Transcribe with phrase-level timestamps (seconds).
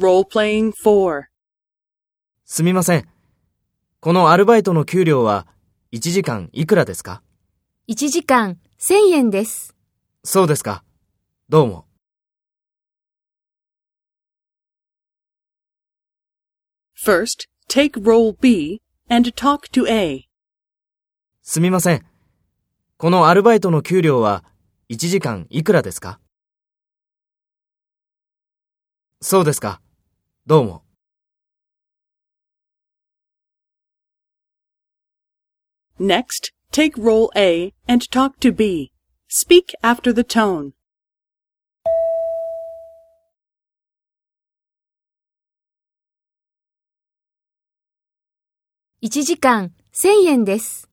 [0.00, 1.24] Role-playing 4.
[2.46, 3.06] すみません。
[4.00, 5.46] このアルバイトの給料は
[5.92, 7.22] 1時間いくらですか
[7.86, 9.76] ？1時間1000円です。
[10.24, 10.84] そうですか。
[11.50, 11.84] どうも。
[16.96, 18.80] First, take role B
[19.10, 20.28] and talk to A.
[21.42, 22.06] すみません。
[22.96, 24.44] このアルバイトの給料は
[24.88, 26.20] 1時間いくらですか？
[29.20, 29.82] そうですか。
[30.49, 30.83] どうも。
[35.99, 38.91] Next, take role A and talk to B.
[39.27, 40.73] Speak after the tone.
[49.01, 50.88] 1時間1000円です。